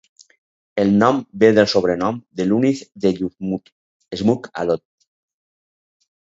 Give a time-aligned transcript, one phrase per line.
[0.83, 3.73] El nom ve del sobrenom de Luniz de Yukmouth,
[4.25, 4.87] "Smoke-a-Lot".